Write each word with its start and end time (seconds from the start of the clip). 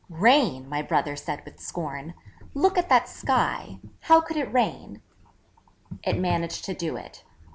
'Rain!' 0.09 0.67
My 0.67 0.81
brother 0.81 1.15
said 1.15 1.45
with 1.45 1.59
scorn. 1.59 2.15
'Look 2.55 2.75
at 2.75 2.89
that 2.89 3.07
sky! 3.07 3.77
How 3.99 4.19
could 4.19 4.35
it 4.35 4.51
rain?' 4.51 5.03
It 6.01 6.17
managed 6.17 6.65
to 6.65 6.73
do 6.73 6.95
it. 6.97 7.23